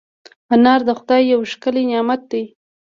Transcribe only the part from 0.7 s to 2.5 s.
د خدای یو ښکلی نعمت دی.